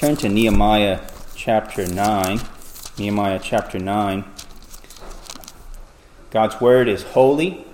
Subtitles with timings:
[0.00, 1.00] Turn to Nehemiah
[1.34, 2.40] chapter 9.
[2.96, 4.24] Nehemiah chapter 9.
[6.30, 7.66] God's word is holy.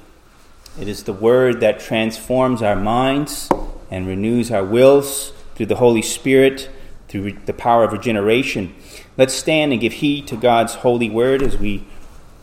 [0.76, 3.48] It is the word that transforms our minds
[3.92, 6.68] and renews our wills through the Holy Spirit,
[7.07, 8.74] through the power of regeneration.
[9.16, 11.86] Let's stand and give heed to God's holy word as we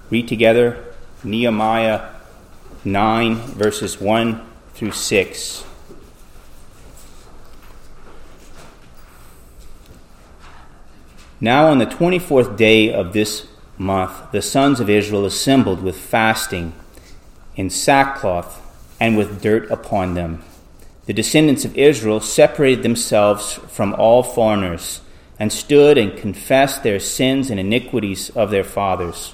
[0.10, 0.82] read together
[1.26, 2.10] Nehemiah
[2.86, 5.66] 9, verses 1 through 6.
[11.44, 13.48] Now, on the 24th day of this
[13.78, 16.72] month, the sons of Israel assembled with fasting,
[17.58, 18.62] in sackcloth,
[18.98, 20.42] and with dirt upon them.
[21.06, 25.02] The descendants of Israel separated themselves from all foreigners,
[25.38, 29.32] and stood and confessed their sins and iniquities of their fathers.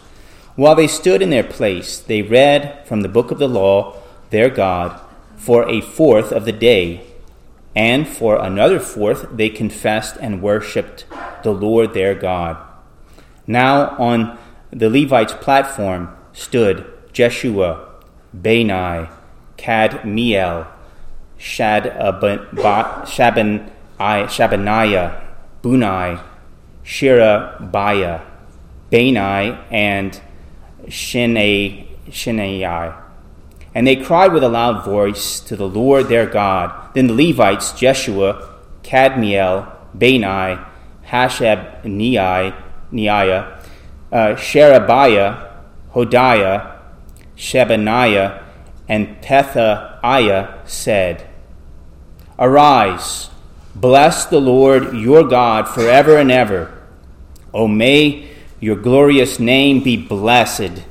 [0.55, 4.01] While they stood in their place, they read from the book of the law,
[4.31, 4.99] their God,
[5.37, 7.05] for a fourth of the day
[7.75, 11.05] and for another fourth they confessed and worshipped
[11.43, 12.57] the Lord their God.
[13.47, 14.37] Now on
[14.71, 17.87] the Levites' platform stood Jeshua,
[18.33, 19.09] Bani,
[19.57, 20.71] Kadmiel, uh,
[24.27, 25.21] Shebaniah,
[25.61, 26.21] Bunai,
[26.83, 28.21] Sherebiah,
[28.91, 30.21] Bani, and
[30.87, 31.85] Shimei.
[33.75, 36.93] And they cried with a loud voice to the Lord their God.
[36.93, 40.59] Then the Levites, Jeshua, Kadmiel, Bani,
[41.09, 42.53] Hashabneiah,
[44.11, 45.49] uh, Sherebiah,
[45.93, 46.79] Hodiah,
[47.35, 48.43] Shebaniah,
[48.87, 51.27] and Pethahiah said,
[52.37, 53.29] Arise,
[53.75, 56.75] bless the Lord your God forever and ever.
[57.53, 58.29] O may
[58.59, 60.83] your glorious name be blessed,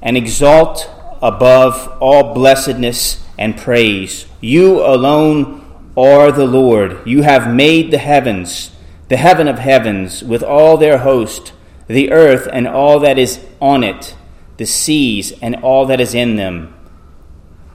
[0.00, 0.88] and exalt
[1.20, 4.26] above all blessedness and praise.
[4.40, 5.64] You alone
[5.96, 7.06] are the Lord.
[7.06, 8.70] You have made the heavens,
[9.08, 11.52] the heaven of heavens, with all their host,
[11.86, 14.14] the earth and all that is on it,
[14.58, 16.74] the seas and all that is in them.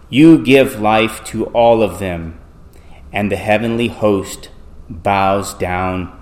[0.10, 2.40] You give life to all of them,
[3.12, 4.50] and the heavenly host
[4.88, 6.20] bows down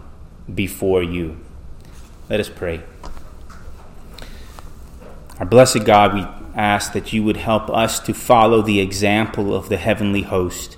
[0.54, 1.38] before you.
[2.30, 2.82] Let us pray.
[5.40, 6.26] Our blessed God, we
[6.56, 10.78] ask that you would help us to follow the example of the heavenly host.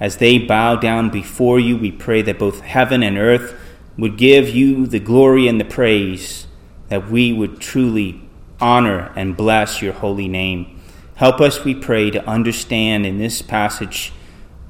[0.00, 3.58] As they bow down before you, we pray that both heaven and earth
[3.96, 6.46] would give you the glory and the praise,
[6.88, 8.20] that we would truly
[8.60, 10.80] honor and bless your holy name.
[11.16, 14.12] Help us, we pray, to understand in this passage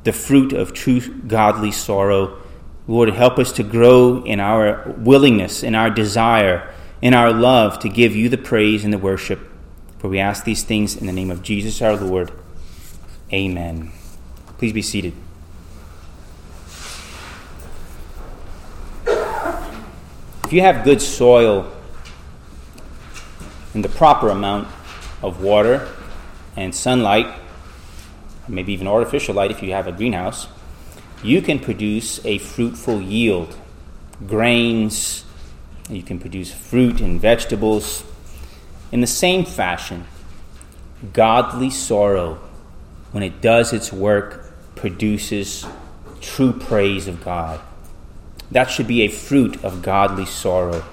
[0.04, 2.38] the fruit of true godly sorrow.
[2.86, 6.72] Lord, help us to grow in our willingness, in our desire,
[7.02, 9.40] in our love to give you the praise and the worship.
[9.98, 12.32] For we ask these things in the name of Jesus our Lord.
[13.30, 13.92] Amen.
[14.58, 15.14] Please be seated.
[19.06, 21.72] If you have good soil
[23.74, 24.66] and the proper amount
[25.22, 25.88] of water
[26.56, 27.28] and sunlight,
[28.48, 30.48] maybe even artificial light if you have a greenhouse,
[31.22, 33.56] you can produce a fruitful yield.
[34.26, 35.24] Grains,
[35.88, 38.02] you can produce fruit and vegetables,
[38.90, 40.06] in the same fashion,
[41.12, 42.40] godly sorrow,
[43.12, 44.47] when it does its work,
[44.78, 45.66] produces
[46.20, 47.60] true praise of God.
[48.50, 50.84] That should be a fruit of godly sorrow.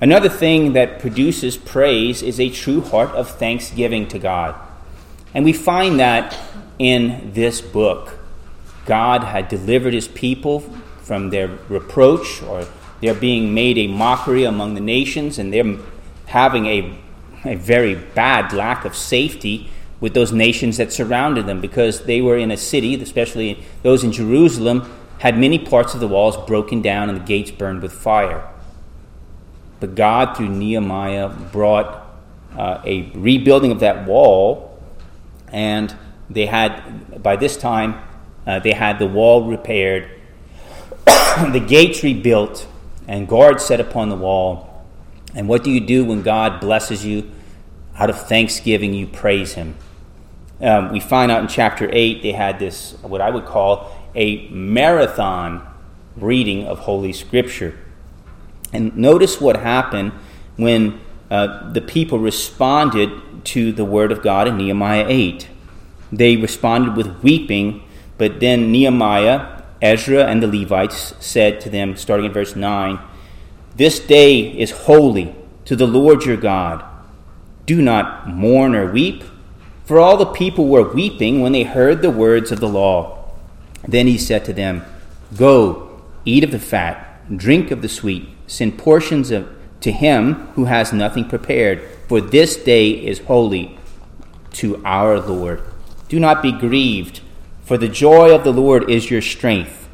[0.00, 4.54] Another thing that produces praise is a true heart of thanksgiving to God.
[5.34, 6.38] And we find that
[6.78, 8.14] in this book.
[8.86, 10.60] God had delivered his people
[11.02, 12.66] from their reproach or
[13.00, 15.76] their being made a mockery among the nations and their
[16.26, 16.98] having a
[17.44, 19.68] a very bad lack of safety
[20.00, 24.12] with those nations that surrounded them because they were in a city, especially those in
[24.12, 28.48] Jerusalem, had many parts of the walls broken down and the gates burned with fire.
[29.80, 32.06] But God, through Nehemiah, brought
[32.56, 34.80] uh, a rebuilding of that wall,
[35.48, 35.94] and
[36.30, 38.00] they had, by this time,
[38.46, 40.10] uh, they had the wall repaired,
[41.06, 42.66] the gates rebuilt,
[43.06, 44.68] and guards set upon the wall
[45.34, 47.30] and what do you do when God blesses you?
[47.96, 49.76] Out of thanksgiving, you praise Him.
[50.60, 54.48] Um, we find out in chapter 8, they had this, what I would call a
[54.48, 55.66] marathon
[56.16, 57.78] reading of Holy Scripture.
[58.72, 60.12] And notice what happened
[60.56, 61.00] when
[61.30, 63.10] uh, the people responded
[63.44, 65.48] to the Word of God in Nehemiah 8.
[66.10, 67.84] They responded with weeping,
[68.16, 72.98] but then Nehemiah, Ezra, and the Levites said to them, starting in verse 9,
[73.76, 76.84] this day is holy to the Lord your God.
[77.64, 79.22] Do not mourn or weep,
[79.88, 83.26] for all the people were weeping when they heard the words of the law.
[83.88, 84.84] Then he said to them,
[85.34, 89.48] Go, eat of the fat, drink of the sweet, send portions of,
[89.80, 93.78] to him who has nothing prepared, for this day is holy
[94.52, 95.62] to our Lord.
[96.10, 97.22] Do not be grieved,
[97.64, 99.88] for the joy of the Lord is your strength.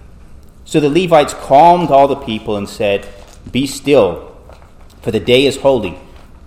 [0.65, 3.07] So the Levites calmed all the people and said,
[3.53, 4.37] Be still,
[5.03, 5.97] for the day is holy.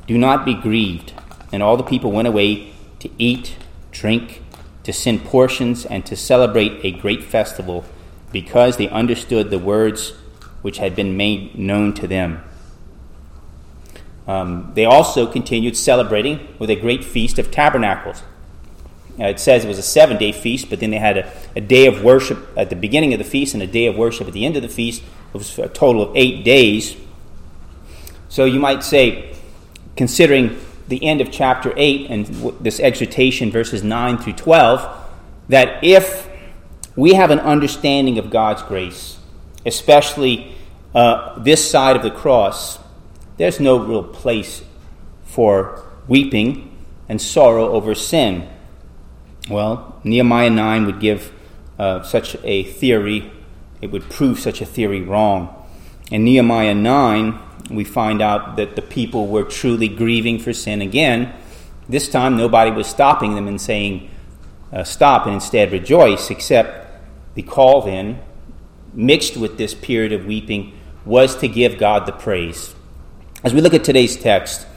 [0.05, 1.13] Do not be grieved.
[1.53, 3.55] And all the people went away to eat,
[3.91, 4.43] drink,
[4.83, 7.85] to send portions, and to celebrate a great festival,
[8.31, 10.13] because they understood the words
[10.61, 12.43] which had been made known to them.
[14.27, 18.21] Um, they also continued celebrating with a great feast of tabernacles.
[19.19, 21.61] Uh, it says it was a seven day feast, but then they had a, a,
[21.61, 24.33] day of worship at the beginning of the feast and a day of worship at
[24.33, 25.01] the end of the feast.
[25.33, 26.95] It was a total of eight days.
[28.29, 29.33] So you might say,
[29.95, 32.25] considering the end of chapter 8 and
[32.61, 35.05] this exhortation, verses 9 through 12,
[35.49, 36.29] that if
[36.95, 39.17] we have an understanding of God's grace,
[39.65, 40.55] especially
[40.95, 42.79] uh, this side of the cross,
[43.37, 44.63] there's no real place
[45.23, 46.75] for weeping
[47.07, 48.47] and sorrow over sin.
[49.49, 51.31] Well, Nehemiah 9 would give
[51.77, 53.31] uh, such a theory,
[53.81, 55.53] it would prove such a theory wrong.
[56.09, 61.33] In Nehemiah 9, we find out that the people were truly grieving for sin again.
[61.89, 64.09] This time, nobody was stopping them and saying,
[64.71, 66.87] uh, Stop, and instead rejoice, except
[67.35, 68.19] the call then,
[68.93, 72.75] mixed with this period of weeping, was to give God the praise.
[73.43, 74.67] As we look at today's text,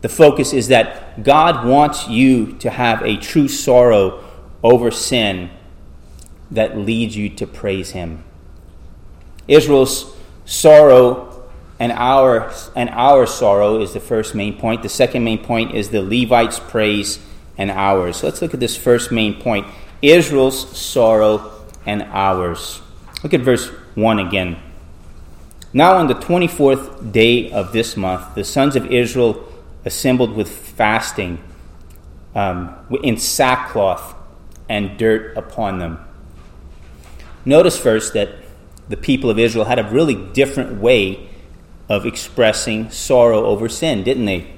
[0.00, 4.24] the focus is that God wants you to have a true sorrow
[4.62, 5.50] over sin
[6.50, 8.24] that leads you to praise Him.
[9.46, 10.14] Israel's
[10.44, 11.27] sorrow
[11.80, 14.82] and our, and our sorrow is the first main point.
[14.82, 17.20] The second main point is the Levites' praise
[17.56, 18.18] and ours.
[18.18, 19.66] So let's look at this first main point
[20.02, 21.52] Israel's sorrow
[21.86, 22.80] and ours.
[23.22, 24.56] Look at verse 1 again.
[25.72, 29.44] Now, on the 24th day of this month, the sons of Israel
[29.84, 31.42] assembled with fasting
[32.34, 34.14] um, in sackcloth
[34.68, 35.98] and dirt upon them.
[37.44, 38.30] Notice first that
[38.88, 41.28] the people of Israel had a really different way
[41.88, 44.50] of expressing sorrow over sin, didn't they?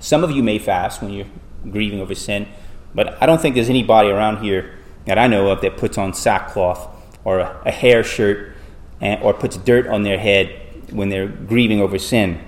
[0.00, 1.26] Some of you may fast when you're
[1.70, 2.48] grieving over sin,
[2.94, 6.14] but I don't think there's anybody around here that I know of that puts on
[6.14, 6.88] sackcloth
[7.24, 8.54] or a, a hair shirt
[9.00, 10.60] and, or puts dirt on their head
[10.90, 12.40] when they're grieving over sin.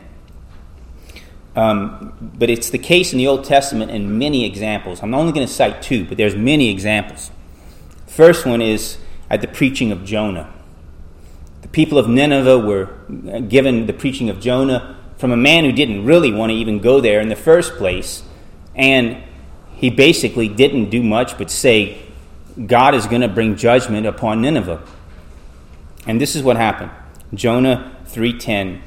[1.56, 5.02] Um, but it's the case in the Old Testament in many examples.
[5.02, 7.30] I'm only going to cite two, but there's many examples.
[8.06, 8.98] First one is
[9.28, 10.52] at the preaching of Jonah.
[11.62, 12.86] The people of Nineveh were
[13.48, 17.00] given the preaching of Jonah from a man who didn't really want to even go
[17.00, 18.22] there in the first place,
[18.74, 19.22] and
[19.74, 21.98] he basically didn't do much but say,
[22.66, 24.82] God is going to bring judgment upon Nineveh.
[26.06, 26.90] And this is what happened.
[27.34, 28.80] Jonah 3:10.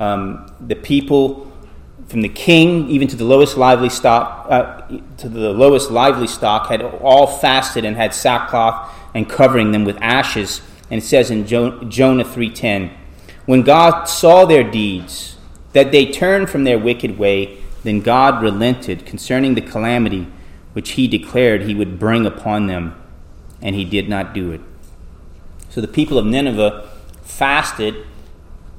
[0.00, 1.52] Um, the people
[2.08, 4.82] from the king even to the lowest lively stock uh,
[5.18, 9.96] to the lowest lively stock had all fasted and had sackcloth and covering them with
[10.00, 10.60] ashes
[10.92, 12.92] and it says in jo- jonah 3.10
[13.46, 15.36] when god saw their deeds
[15.72, 20.28] that they turned from their wicked way then god relented concerning the calamity
[20.72, 22.94] which he declared he would bring upon them
[23.60, 24.60] and he did not do it
[25.72, 26.86] so the people of Nineveh
[27.22, 28.06] fasted,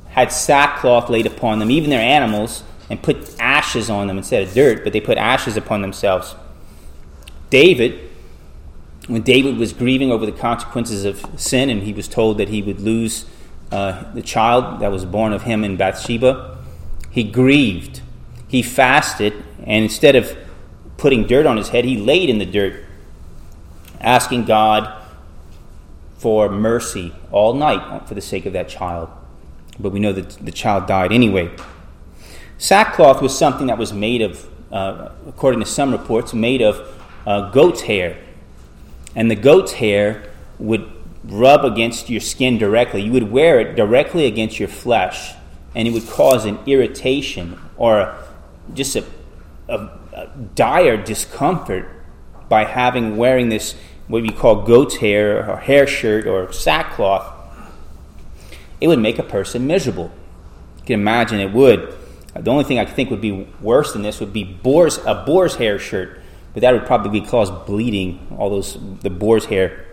[0.09, 4.53] had sackcloth laid upon them, even their animals, and put ashes on them instead of
[4.53, 6.35] dirt, but they put ashes upon themselves.
[7.49, 8.11] David,
[9.07, 12.61] when David was grieving over the consequences of sin and he was told that he
[12.61, 13.25] would lose
[13.71, 16.57] uh, the child that was born of him in Bathsheba,
[17.09, 18.01] he grieved.
[18.47, 19.33] He fasted,
[19.65, 20.37] and instead of
[20.97, 22.85] putting dirt on his head, he laid in the dirt,
[23.99, 25.01] asking God
[26.17, 29.09] for mercy all night for the sake of that child.
[29.79, 31.51] But we know that the child died anyway.
[32.57, 36.79] Sackcloth was something that was made of, uh, according to some reports, made of
[37.25, 38.17] uh, goat's hair.
[39.15, 40.23] And the goat's hair
[40.59, 40.89] would
[41.23, 43.01] rub against your skin directly.
[43.01, 45.33] You would wear it directly against your flesh,
[45.75, 48.15] and it would cause an irritation or
[48.73, 49.05] just a,
[49.67, 49.75] a,
[50.13, 51.89] a dire discomfort
[52.49, 53.75] by having wearing this
[54.07, 57.25] what we call goat's hair or hair shirt or sackcloth,
[58.81, 60.11] it would make a person miserable.
[60.79, 61.95] You can imagine it would.
[62.35, 65.55] The only thing I think would be worse than this would be boar's, a boar's
[65.55, 66.19] hair shirt,
[66.53, 69.85] but that would probably cause bleeding, all those the boar's hair.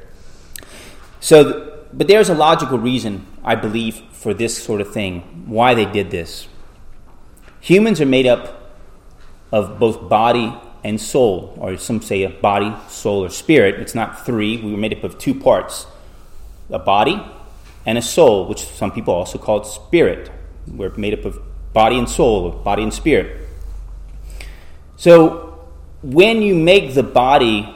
[1.21, 5.87] So, but there's a logical reason, I believe, for this sort of thing, why they
[5.87, 6.49] did this.
[7.61, 8.73] Humans are made up
[9.52, 13.81] of both body and soul, or some say a body, soul, or spirit.
[13.81, 14.57] It's not three.
[14.57, 15.87] We were made up of two parts
[16.71, 17.21] a body
[17.85, 20.31] and a soul, which some people also call spirit.
[20.69, 21.40] We're made up of
[21.73, 23.49] body and soul, or body and spirit.
[24.97, 25.50] So
[26.02, 27.75] when you make the body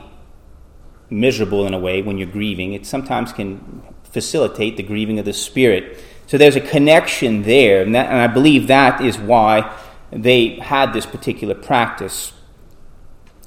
[1.11, 5.33] miserable in a way, when you're grieving, it sometimes can facilitate the grieving of the
[5.33, 6.02] spirit.
[6.26, 9.76] So there's a connection there, and, that, and I believe that is why
[10.11, 12.33] they had this particular practice.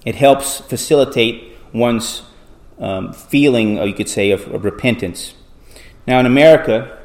[0.06, 2.22] It helps facilitate one's
[2.80, 5.34] um, feeling, or you could say, of, of repentance.
[6.06, 6.98] Now, in America,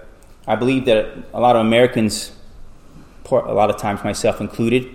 [0.46, 2.32] I believe that a lot of Americans,
[3.30, 4.94] a lot of times myself included,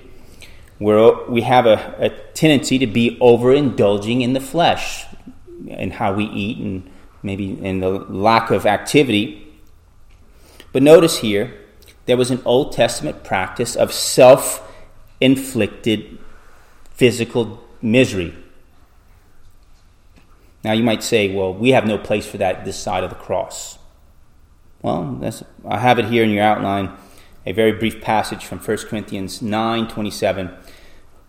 [0.79, 5.05] where we have a, a tendency to be overindulging in the flesh
[5.69, 6.89] and how we eat and
[7.23, 9.47] maybe in the lack of activity.
[10.71, 11.53] But notice here,
[12.05, 14.63] there was an Old Testament practice of self
[15.19, 16.17] inflicted
[16.91, 18.35] physical misery.
[20.63, 23.15] Now you might say, well, we have no place for that this side of the
[23.15, 23.77] cross.
[24.81, 25.19] Well,
[25.67, 26.91] I have it here in your outline,
[27.45, 30.55] a very brief passage from 1 Corinthians 9 27.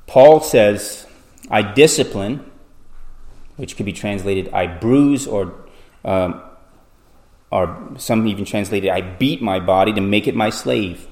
[0.08, 1.06] Paul says,
[1.50, 2.50] I discipline,
[3.56, 5.54] which could be translated, I bruise, or,
[6.02, 6.42] um,
[7.52, 11.06] or some even translated, I beat my body to make it my slave.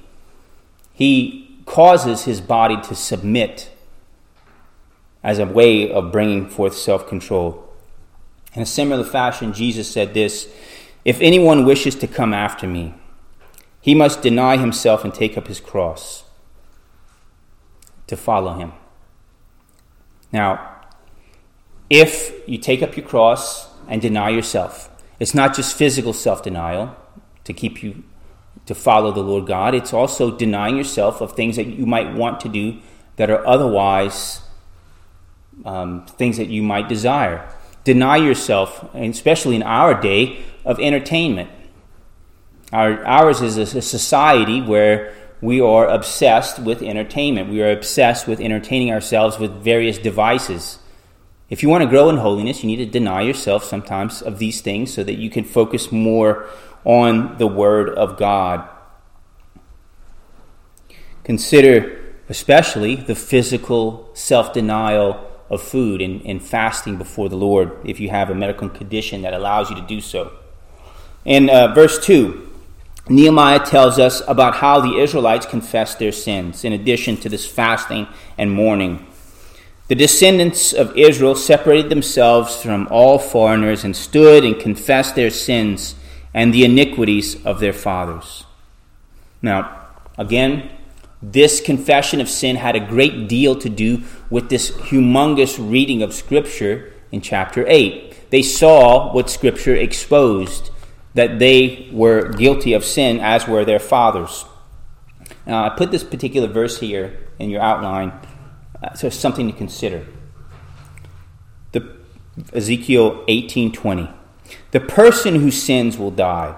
[0.93, 3.71] He causes his body to submit
[5.23, 7.63] as a way of bringing forth self control.
[8.53, 10.51] In a similar fashion, Jesus said this
[11.05, 12.95] If anyone wishes to come after me,
[13.79, 16.23] he must deny himself and take up his cross
[18.07, 18.73] to follow him.
[20.37, 20.83] Now,
[21.89, 24.87] if you take up your cross and deny yourself,
[25.19, 26.95] it's not just physical self denial
[27.45, 28.03] to keep you
[28.67, 32.39] to follow the Lord God, it's also denying yourself of things that you might want
[32.41, 32.77] to do
[33.15, 34.41] that are otherwise
[35.65, 37.49] um, things that you might desire.
[37.83, 41.49] Deny yourself, especially in our day, of entertainment.
[42.71, 47.49] Our, ours is a, a society where we are obsessed with entertainment.
[47.49, 50.79] We are obsessed with entertaining ourselves with various devices.
[51.49, 54.61] If you want to grow in holiness, you need to deny yourself sometimes of these
[54.61, 56.47] things so that you can focus more
[56.83, 58.67] on the Word of God.
[61.23, 67.99] Consider especially the physical self denial of food and, and fasting before the Lord if
[67.99, 70.33] you have a medical condition that allows you to do so.
[71.23, 72.46] In uh, verse 2,
[73.09, 78.07] Nehemiah tells us about how the Israelites confessed their sins, in addition to this fasting
[78.37, 79.05] and mourning.
[79.87, 85.95] The descendants of Israel separated themselves from all foreigners and stood and confessed their sins
[86.33, 88.43] and the iniquities of their fathers.
[89.41, 89.87] Now,
[90.17, 90.69] again,
[91.21, 96.13] this confession of sin had a great deal to do with this humongous reading of
[96.13, 98.29] Scripture in chapter 8.
[98.29, 100.69] They saw what Scripture exposed
[101.13, 104.45] that they were guilty of sin, as were their fathers.
[105.45, 108.13] Now, I put this particular verse here in your outline,
[108.81, 110.05] uh, so something to consider.
[111.71, 111.95] The
[112.53, 114.09] Ezekiel 18:20.
[114.71, 116.55] The person who sins will die.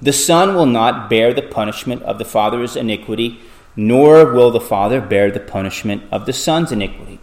[0.00, 3.38] The son will not bear the punishment of the father's iniquity,
[3.76, 7.18] nor will the father bear the punishment of the son's iniquity.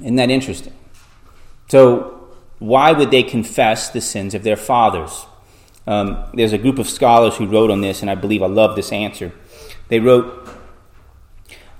[0.00, 0.74] Isn't that interesting?
[1.68, 2.19] So
[2.60, 5.26] why would they confess the sins of their fathers?
[5.86, 8.76] Um, there's a group of scholars who wrote on this, and I believe I love
[8.76, 9.32] this answer.
[9.88, 10.48] They wrote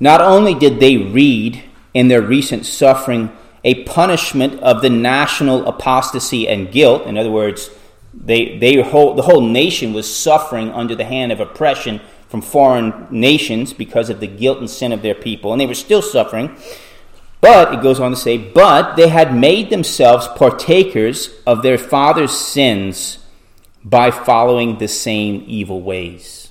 [0.01, 1.63] Not only did they read
[1.95, 3.31] in their recent suffering
[3.63, 7.71] a punishment of the national apostasy and guilt, in other words,
[8.13, 13.07] they, they whole, the whole nation was suffering under the hand of oppression from foreign
[13.11, 16.57] nations because of the guilt and sin of their people, and they were still suffering.
[17.41, 22.33] But, it goes on to say, but they had made themselves partakers of their father's
[22.33, 23.19] sins
[23.83, 26.51] by following the same evil ways.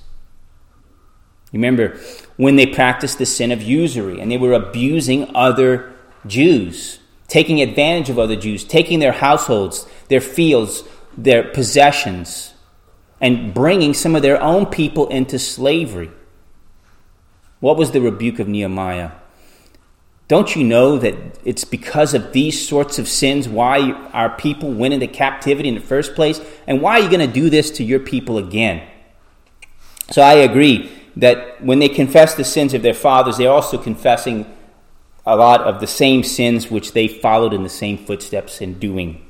[1.52, 1.98] Remember,
[2.36, 5.92] when they practiced the sin of usury and they were abusing other
[6.26, 10.82] Jews, taking advantage of other Jews, taking their households, their fields,
[11.16, 12.54] their possessions,
[13.20, 16.10] and bringing some of their own people into slavery.
[17.60, 19.12] What was the rebuke of Nehemiah?
[20.30, 24.94] Don't you know that it's because of these sorts of sins why our people went
[24.94, 26.40] into captivity in the first place?
[26.68, 28.86] And why are you going to do this to your people again?
[30.12, 34.46] So I agree that when they confess the sins of their fathers, they're also confessing
[35.26, 39.26] a lot of the same sins which they followed in the same footsteps in doing.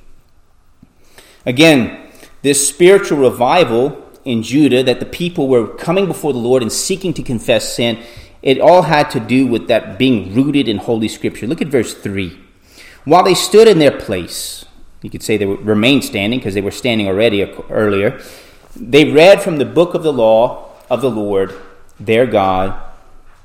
[1.47, 2.11] Again,
[2.42, 7.14] this spiritual revival in Judah that the people were coming before the Lord and seeking
[7.14, 8.04] to confess sin
[8.42, 11.47] it all had to do with that being rooted in Holy Scripture.
[11.47, 12.38] Look at verse 3.
[13.04, 14.64] While they stood in their place,
[15.02, 18.20] You could say they remained standing because they were standing already earlier.
[18.76, 21.54] They read from the book of the law of the Lord,
[21.99, 22.80] their God,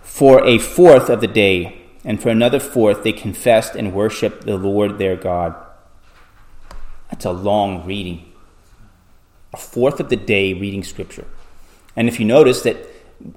[0.02, 4.58] for a fourth of the day, and for another fourth they confessed and worshiped the
[4.58, 5.56] Lord their God.
[7.10, 8.32] That's a long reading.
[9.54, 11.26] A fourth of the day reading Scripture.
[11.96, 12.78] And if you notice that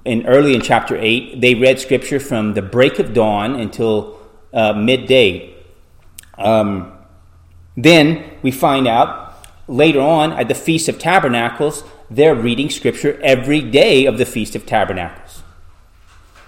[0.05, 4.19] in early in chapter 8, they read Scripture from the break of dawn until
[4.53, 5.55] uh, midday.
[6.37, 6.93] Um,
[7.75, 13.61] then we find out later on at the Feast of Tabernacles, they're reading Scripture every
[13.61, 15.43] day of the Feast of Tabernacles.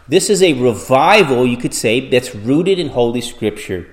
[0.08, 3.88] This is a revival, you could say, that's rooted in Holy Scripture.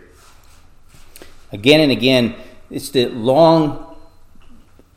[1.53, 2.35] Again and again,
[2.71, 3.88] it's the long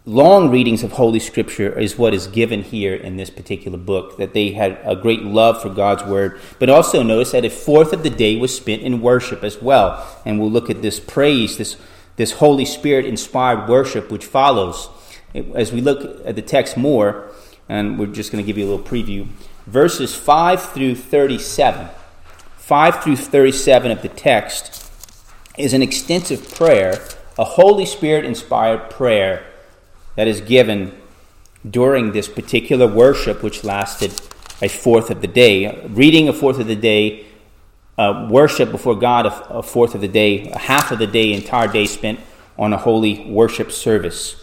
[0.05, 4.33] long readings of Holy Scripture is what is given here in this particular book, that
[4.33, 6.39] they had a great love for God's Word.
[6.59, 10.05] But also notice that a fourth of the day was spent in worship as well.
[10.25, 11.77] And we'll look at this praise, this,
[12.15, 14.89] this Holy Spirit inspired worship which follows.
[15.55, 17.31] As we look at the text more,
[17.69, 19.27] and we're just going to give you a little preview,
[19.67, 21.89] verses 5 through 37.
[22.57, 24.89] 5 through 37 of the text
[25.57, 26.99] is an extensive prayer,
[27.37, 29.50] a Holy Spirit inspired prayer
[30.15, 30.95] that is given
[31.69, 34.11] during this particular worship, which lasted
[34.61, 35.85] a fourth of the day.
[35.87, 37.25] Reading a fourth of the day,
[37.97, 41.33] uh, worship before God a, a fourth of the day, a half of the day,
[41.33, 42.19] entire day spent
[42.57, 44.35] on a holy worship service.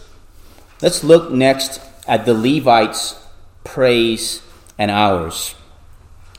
[0.81, 3.21] Let's look next at the Levites'
[3.63, 4.41] praise
[4.77, 5.55] and ours.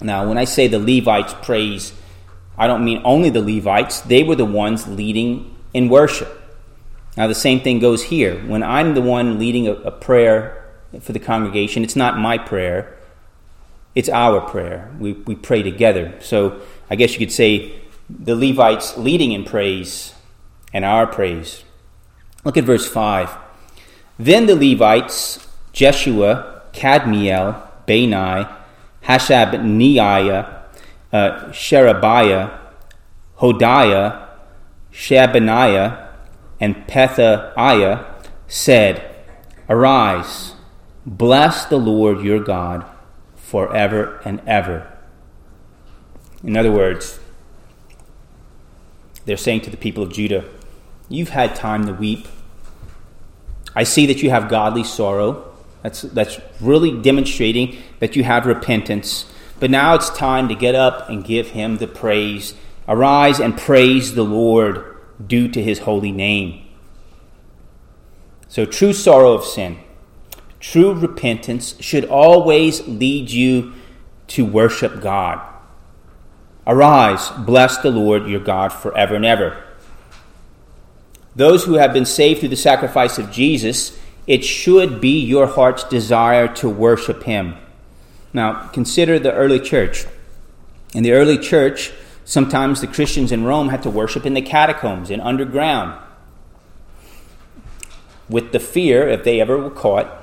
[0.00, 1.92] Now, when I say the Levites' praise,
[2.56, 6.39] I don't mean only the Levites, they were the ones leading in worship.
[7.17, 8.40] Now, the same thing goes here.
[8.47, 10.64] When I'm the one leading a, a prayer
[11.00, 12.97] for the congregation, it's not my prayer,
[13.95, 14.95] it's our prayer.
[14.99, 16.14] We, we pray together.
[16.21, 20.14] So I guess you could say the Levites leading in praise
[20.73, 21.64] and our praise.
[22.45, 23.37] Look at verse 5.
[24.19, 28.49] Then the Levites, Jeshua, Kadmiel, Bani,
[29.05, 30.62] Hashabneiah,
[31.12, 32.59] uh, Sherebiah,
[33.38, 34.29] Hodiah,
[34.92, 36.10] Shebaniah,
[36.90, 38.05] Pethahiah
[38.48, 39.14] said,
[39.68, 40.55] Arise,
[41.07, 42.85] bless the Lord your God
[43.37, 44.92] forever and ever.
[46.42, 47.20] In other words,
[49.24, 50.44] they're saying to the people of Judah,
[51.09, 52.26] You've had time to weep.
[53.74, 55.53] I see that you have godly sorrow.
[55.83, 59.31] That's, that's really demonstrating that you have repentance.
[59.61, 62.55] But now it's time to get up and give him the praise.
[62.88, 66.66] Arise and praise the Lord due to his holy name.
[68.50, 69.78] So, true sorrow of sin,
[70.58, 73.72] true repentance should always lead you
[74.26, 75.40] to worship God.
[76.66, 79.64] Arise, bless the Lord your God forever and ever.
[81.34, 85.84] Those who have been saved through the sacrifice of Jesus, it should be your heart's
[85.84, 87.56] desire to worship him.
[88.34, 90.04] Now, consider the early church.
[90.92, 91.92] In the early church,
[92.30, 95.98] Sometimes the Christians in Rome had to worship in the catacombs and underground
[98.31, 100.16] with the fear, if they ever were caught,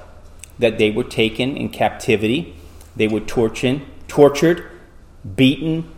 [0.57, 2.55] that they were taken in captivity,
[2.95, 4.71] they were tortured, tortured,
[5.35, 5.91] beaten,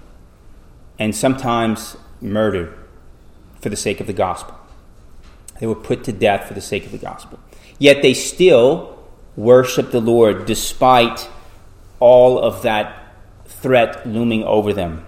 [0.97, 2.77] and sometimes murdered
[3.61, 4.55] for the sake of the gospel.
[5.59, 7.39] They were put to death for the sake of the gospel.
[7.77, 8.97] Yet they still
[9.35, 11.29] worship the Lord despite
[11.99, 13.13] all of that
[13.45, 15.05] threat looming over them.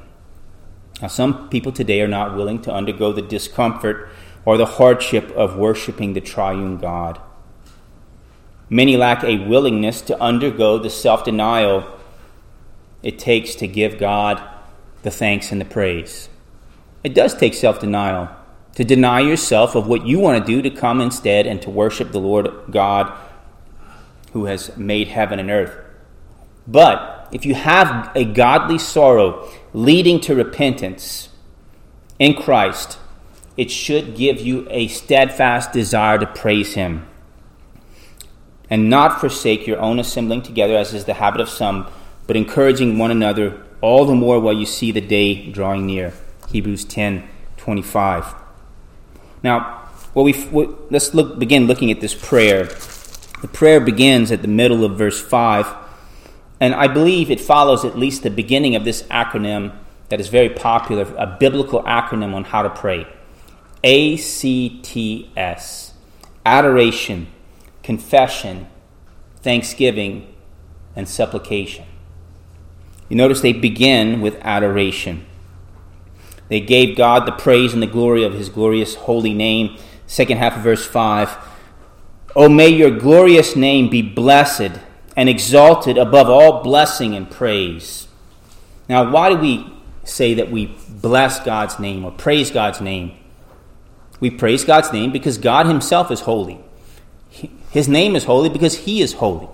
[1.01, 4.09] Now, some people today are not willing to undergo the discomfort
[4.45, 7.19] or the hardship of worshiping the triune God.
[8.69, 11.87] Many lack a willingness to undergo the self denial
[13.03, 14.41] it takes to give God
[15.03, 16.29] the thanks and the praise.
[17.03, 18.29] It does take self denial
[18.75, 22.11] to deny yourself of what you want to do to come instead and to worship
[22.11, 23.11] the Lord God
[24.33, 25.75] who has made heaven and earth.
[26.67, 31.29] But if you have a godly sorrow leading to repentance
[32.19, 32.97] in Christ,
[33.61, 37.07] it should give you a steadfast desire to praise Him
[38.71, 41.87] and not forsake your own assembling together, as is the habit of some,
[42.25, 46.11] but encouraging one another all the more while you see the day drawing near.
[46.49, 48.33] Hebrews 10 25.
[49.43, 50.33] Now, well, we,
[50.89, 52.63] let's look, begin looking at this prayer.
[52.63, 55.67] The prayer begins at the middle of verse 5
[56.59, 59.75] and I believe it follows at least the beginning of this acronym
[60.09, 63.05] that is very popular, a biblical acronym on how to pray
[63.83, 64.83] ACTS
[66.45, 67.27] Adoration,
[67.83, 68.67] Confession,
[69.37, 70.33] Thanksgiving,
[70.95, 71.85] and Supplication.
[73.09, 75.25] You notice they begin with adoration.
[76.47, 80.57] They gave God the praise and the glory of His glorious holy name, second half
[80.57, 81.37] of verse 5.
[82.35, 84.79] Oh, may your glorious name be blessed
[85.15, 88.07] and exalted above all blessing and praise.
[88.87, 93.17] Now, why do we say that we bless God's name or praise God's name?
[94.21, 96.63] We praise God's name because God Himself is holy.
[97.71, 99.49] His name is holy because He is holy.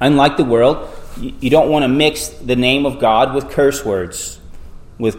[0.00, 4.40] Unlike the world, you don't want to mix the name of God with curse words,
[4.98, 5.16] with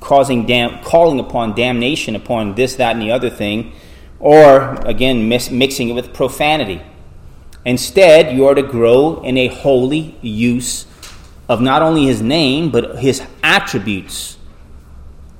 [0.00, 3.72] causing dam- calling upon damnation upon this, that, and the other thing,
[4.20, 6.82] or again mis- mixing it with profanity.
[7.64, 10.86] Instead, you are to grow in a holy use
[11.48, 14.36] of not only His name but His attributes.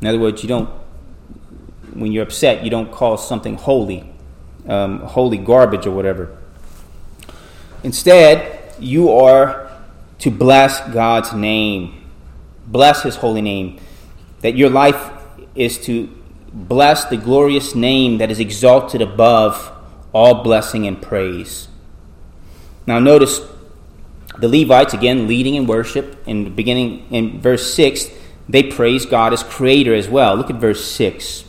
[0.01, 0.82] In other words, you don't
[1.95, 4.13] when you're upset, you don't call something holy,
[4.69, 6.37] um, holy garbage or whatever.
[7.83, 9.71] Instead, you are
[10.21, 12.05] to bless God's name,
[12.67, 13.81] bless His holy name.
[14.41, 15.11] That your life
[15.55, 16.09] is to
[16.53, 19.73] bless the glorious name that is exalted above
[20.13, 21.69] all blessing and praise.
[22.87, 23.41] Now, notice
[24.39, 28.11] the Levites, again, leading in worship, in the beginning in verse 6,
[28.49, 30.35] they praise God as creator as well.
[30.37, 31.45] Look at verse 6.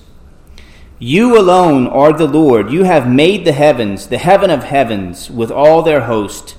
[1.06, 2.72] You alone are the Lord.
[2.72, 6.56] You have made the heavens, the heaven of heavens, with all their host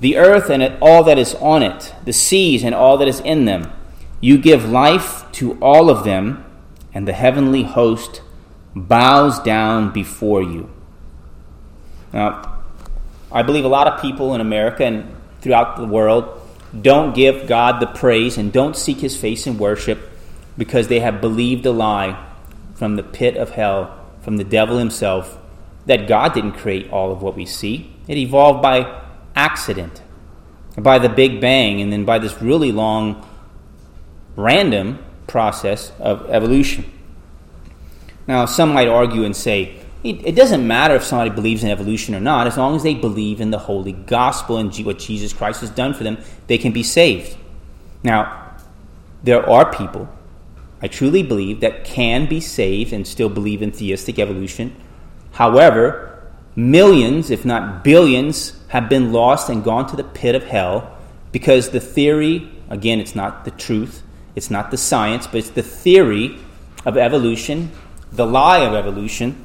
[0.00, 3.44] the earth and all that is on it, the seas and all that is in
[3.44, 3.70] them.
[4.22, 6.46] You give life to all of them,
[6.94, 8.22] and the heavenly host
[8.74, 10.70] bows down before you.
[12.10, 12.62] Now,
[13.30, 16.40] I believe a lot of people in America and throughout the world
[16.80, 20.10] don't give God the praise and don't seek his face in worship
[20.56, 22.18] because they have believed a lie
[22.74, 25.38] from the pit of hell, from the devil himself,
[25.86, 27.94] that God didn't create all of what we see.
[28.08, 29.02] It evolved by
[29.36, 30.02] accident,
[30.76, 33.26] by the Big Bang, and then by this really long,
[34.36, 36.90] random process of evolution.
[38.26, 42.20] Now, some might argue and say, it doesn't matter if somebody believes in evolution or
[42.20, 45.70] not, as long as they believe in the holy gospel and what Jesus Christ has
[45.70, 47.38] done for them, they can be saved.
[48.02, 48.54] Now,
[49.22, 50.06] there are people,
[50.82, 54.74] I truly believe, that can be saved and still believe in theistic evolution.
[55.32, 60.96] However, millions, if not billions, have been lost and gone to the pit of hell
[61.32, 64.02] because the theory, again, it's not the truth,
[64.36, 66.38] it's not the science, but it's the theory
[66.84, 67.70] of evolution,
[68.12, 69.44] the lie of evolution,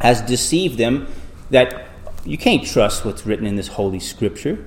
[0.00, 1.06] has deceived them
[1.50, 1.88] that
[2.24, 4.66] you can't trust what's written in this holy scripture.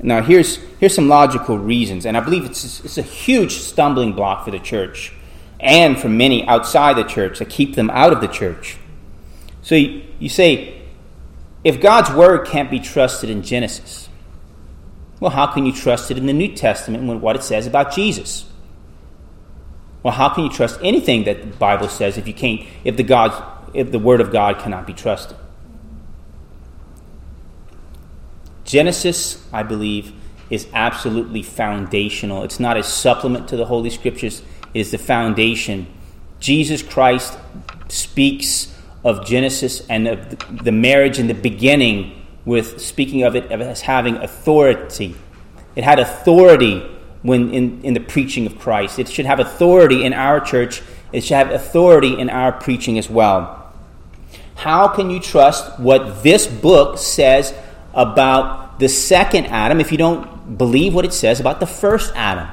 [0.00, 4.44] Now, here's, here's some logical reasons, and I believe it's, it's a huge stumbling block
[4.44, 5.12] for the church
[5.58, 8.76] and for many outside the church that keep them out of the church.
[9.62, 10.82] So you, you say,
[11.64, 14.08] if God's word can't be trusted in Genesis,
[15.20, 17.92] well, how can you trust it in the New Testament when what it says about
[17.92, 18.48] Jesus?
[20.02, 23.02] Well, how can you trust anything that the Bible says if you can't if the
[23.02, 25.36] God if the word of God cannot be trusted?
[28.68, 30.12] Genesis, I believe,
[30.50, 32.42] is absolutely foundational.
[32.42, 34.42] It's not a supplement to the Holy Scriptures,
[34.74, 35.86] it is the foundation.
[36.38, 37.38] Jesus Christ
[37.88, 43.80] speaks of Genesis and of the marriage in the beginning with speaking of it as
[43.80, 45.16] having authority.
[45.74, 46.80] It had authority
[47.22, 48.98] when in, in the preaching of Christ.
[48.98, 50.82] It should have authority in our church.
[51.10, 53.72] It should have authority in our preaching as well.
[54.56, 57.54] How can you trust what this book says
[57.98, 62.48] about the second Adam if you don't believe what it says about the first Adam?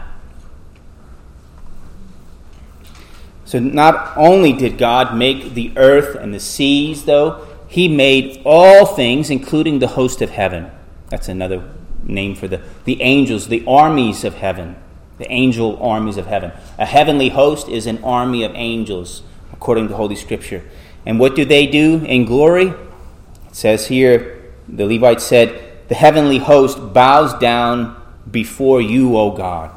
[3.46, 8.88] So, not only did God make the earth and the seas, though, He made all
[8.88, 10.72] things, including the host of heaven.
[11.10, 11.64] That's another
[12.04, 14.76] name for the, the angels, the armies of heaven,
[15.20, 16.52] the angel armies of heaven.
[16.80, 19.22] A heavenly host is an army of angels,
[19.54, 20.64] according to Holy Scripture.
[21.06, 22.70] And what do they do in glory?
[22.70, 24.35] It says here,
[24.68, 29.72] the Levite said, The heavenly host bows down before you, O God.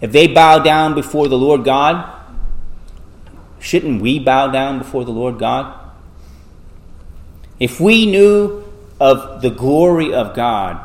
[0.00, 2.16] If they bow down before the Lord God,
[3.66, 5.74] Shouldn't we bow down before the Lord God?
[7.58, 8.62] If we knew
[9.00, 10.84] of the glory of God,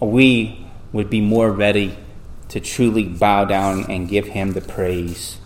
[0.00, 1.94] we would be more ready
[2.48, 5.36] to truly bow down and give Him the praise.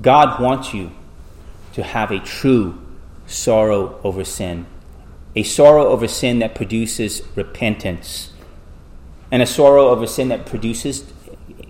[0.00, 0.92] God wants you
[1.74, 2.80] to have a true
[3.30, 4.66] sorrow over sin,
[5.36, 8.32] a sorrow over sin that produces repentance,
[9.30, 11.04] and a sorrow over sin that produces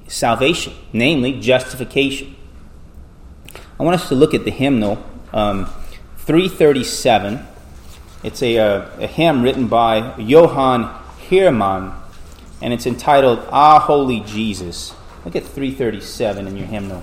[0.08, 2.34] salvation, namely justification.
[3.78, 5.66] I want us to look at the hymnal um,
[6.18, 7.46] 337.
[8.22, 10.84] It's a, a, uh, a, hymn written by Johann
[11.28, 11.94] Heermann,
[12.60, 14.94] and it's entitled Ah Holy Jesus.
[15.24, 17.02] Look at 337 in your hymnal.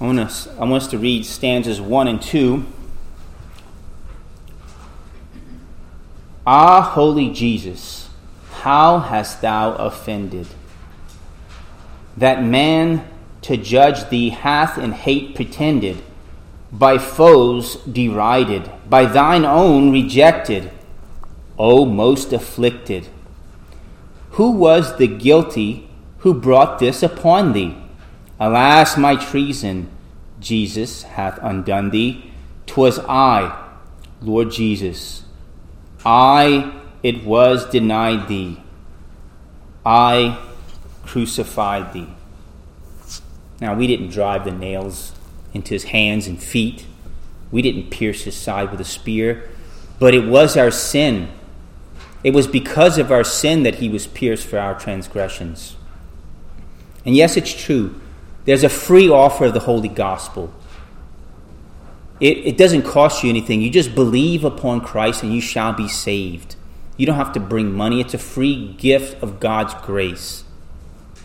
[0.00, 2.64] I want, us, I want us to read stanzas 1 and 2.
[6.46, 8.08] Ah, holy Jesus,
[8.50, 10.46] how hast thou offended?
[12.16, 13.06] That man
[13.42, 16.02] to judge thee hath in hate pretended,
[16.72, 20.70] by foes derided, by thine own rejected,
[21.58, 23.08] O most afflicted.
[24.32, 27.79] Who was the guilty who brought this upon thee?
[28.40, 29.90] Alas, my treason,
[30.40, 32.32] Jesus hath undone thee.
[32.66, 33.68] 'Twas I,
[34.22, 35.24] Lord Jesus.
[36.04, 36.72] I
[37.02, 38.60] it was denied thee.
[39.84, 40.38] I
[41.04, 42.08] crucified thee.
[43.60, 45.12] Now, we didn't drive the nails
[45.52, 46.86] into his hands and feet,
[47.50, 49.48] we didn't pierce his side with a spear,
[49.98, 51.28] but it was our sin.
[52.22, 55.76] It was because of our sin that he was pierced for our transgressions.
[57.04, 58.00] And yes, it's true.
[58.44, 60.52] There's a free offer of the Holy Gospel.
[62.20, 63.62] It, it doesn't cost you anything.
[63.62, 66.56] You just believe upon Christ and you shall be saved.
[66.96, 70.44] You don't have to bring money, it's a free gift of God's grace.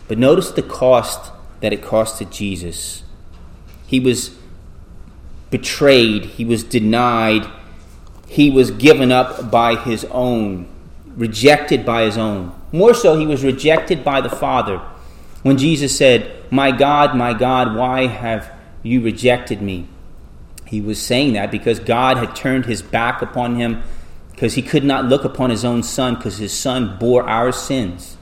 [0.08, 3.02] But notice the cost that it costed Jesus.
[3.86, 4.36] He was
[5.50, 7.46] betrayed, he was denied,
[8.26, 10.68] he was given up by his own,
[11.14, 12.54] rejected by his own.
[12.72, 14.80] More so, he was rejected by the Father.
[15.46, 18.50] When Jesus said, My God, my God, why have
[18.82, 19.86] you rejected me?
[20.64, 23.84] He was saying that because God had turned his back upon him
[24.32, 28.16] because he could not look upon his own son because his son bore our sins.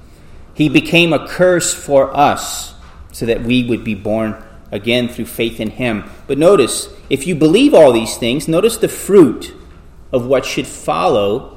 [0.52, 2.74] He became a curse for us
[3.10, 6.04] so that we would be born again through faith in him.
[6.26, 9.54] But notice, if you believe all these things, notice the fruit
[10.12, 11.56] of what should follow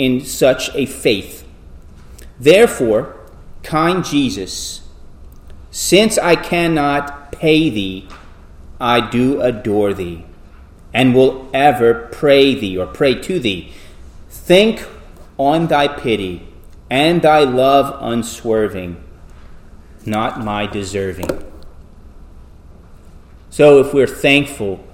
[0.00, 1.46] in such a faith.
[2.40, 3.13] Therefore,
[3.64, 4.82] kind Jesus,
[5.70, 8.08] since I cannot pay thee,
[8.80, 10.24] I do adore thee,
[10.92, 13.72] and will ever pray thee or pray to thee.
[14.28, 14.86] Think
[15.38, 16.46] on thy pity
[16.90, 19.02] and thy love unswerving,
[20.06, 21.44] not my deserving.
[23.50, 24.84] So, if we're thankful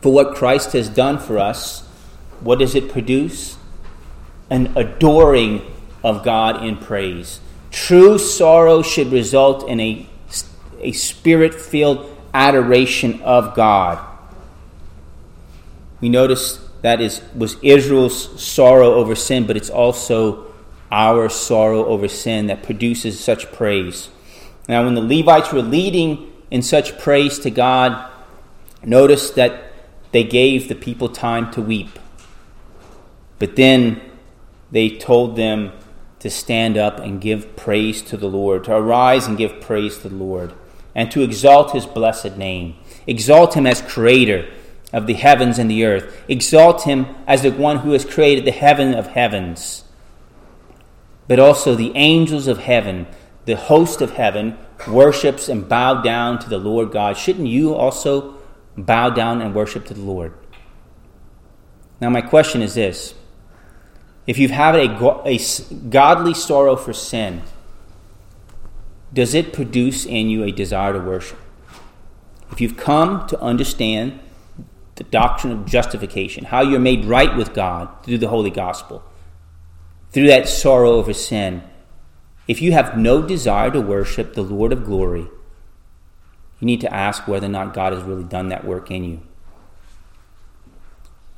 [0.00, 1.82] for what Christ has done for us,
[2.40, 3.56] what does it produce?
[4.48, 5.62] An adoring
[6.02, 7.40] of God in praise.
[7.70, 10.06] True sorrow should result in a,
[10.80, 14.04] a spirit filled adoration of God.
[16.00, 20.46] We notice that is was Israel's sorrow over sin, but it's also
[20.90, 24.08] our sorrow over sin that produces such praise.
[24.68, 28.10] Now, when the Levites were leading in such praise to God,
[28.84, 29.72] notice that
[30.12, 31.98] they gave the people time to weep.
[33.38, 34.00] But then
[34.70, 35.72] they told them
[36.20, 40.08] to stand up and give praise to the Lord, to arise and give praise to
[40.08, 40.52] the Lord,
[40.94, 42.76] and to exalt his blessed name.
[43.06, 44.48] Exalt him as creator
[44.92, 46.24] of the heavens and the earth.
[46.28, 49.84] Exalt him as the one who has created the heaven of heavens.
[51.28, 53.06] But also the angels of heaven,
[53.44, 57.16] the host of heaven, worships and bow down to the Lord God.
[57.16, 58.36] Shouldn't you also
[58.76, 60.34] bow down and worship to the Lord?
[62.00, 63.14] Now, my question is this
[64.26, 65.38] if you've a, a
[65.88, 67.42] godly sorrow for sin,
[69.12, 71.38] does it produce in you a desire to worship?
[72.52, 74.20] If you've come to understand
[74.96, 79.02] the doctrine of justification, how you're made right with God through the Holy Gospel,
[80.10, 81.62] through that sorrow over sin,
[82.46, 85.28] if you have no desire to worship the Lord of glory,
[86.58, 89.20] you need to ask whether or not God has really done that work in you.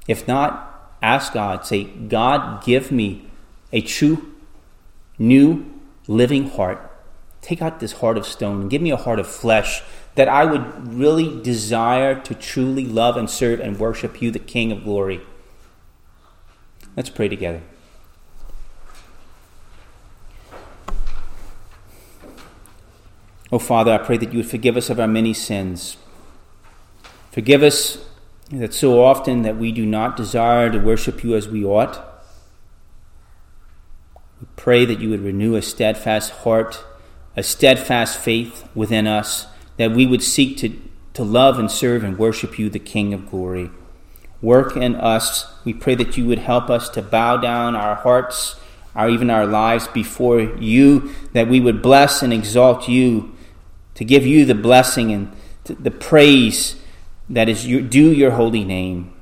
[0.08, 0.71] If not,
[1.02, 3.26] ask God, say, God, give me
[3.72, 4.34] a true,
[5.18, 5.66] new,
[6.06, 6.90] living heart.
[7.40, 9.82] Take out this heart of stone and give me a heart of flesh
[10.14, 14.70] that I would really desire to truly love and serve and worship you, the King
[14.70, 15.22] of glory.
[16.96, 17.62] Let's pray together.
[23.50, 25.96] Oh, Father, I pray that you would forgive us of our many sins.
[27.30, 27.98] Forgive us
[28.52, 32.04] that so often that we do not desire to worship you as we ought.
[34.40, 36.84] We pray that you would renew a steadfast heart,
[37.34, 39.46] a steadfast faith within us,
[39.78, 40.78] that we would seek to,
[41.14, 43.70] to love and serve and worship you, the King of glory.
[44.42, 45.50] Work in us.
[45.64, 48.56] We pray that you would help us to bow down our hearts,
[48.94, 53.34] our even our lives before you, that we would bless and exalt you,
[53.94, 55.32] to give you the blessing and
[55.64, 56.81] the praise
[57.32, 59.12] that is your, your holy name.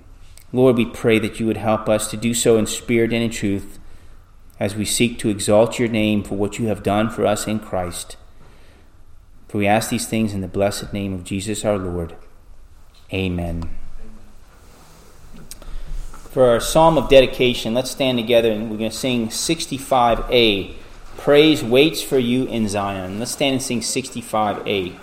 [0.53, 3.31] Lord, we pray that you would help us to do so in spirit and in
[3.31, 3.79] truth
[4.59, 7.61] as we seek to exalt your name for what you have done for us in
[7.61, 8.17] Christ.
[9.47, 12.17] For we ask these things in the blessed name of Jesus our Lord.
[13.13, 13.71] Amen.
[16.31, 20.75] For our psalm of dedication, let's stand together and we're going to sing 65a.
[21.17, 23.21] Praise waits for you in Zion.
[23.21, 24.97] Let's stand and sing 65a.